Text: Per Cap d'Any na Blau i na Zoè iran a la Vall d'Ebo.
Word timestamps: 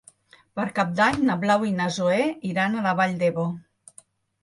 Per 0.59 0.63
Cap 0.79 0.95
d'Any 1.01 1.19
na 1.27 1.35
Blau 1.45 1.67
i 1.73 1.75
na 1.83 1.89
Zoè 1.99 2.19
iran 2.55 2.75
a 2.75 2.85
la 2.89 2.99
Vall 3.03 3.17
d'Ebo. 3.25 3.49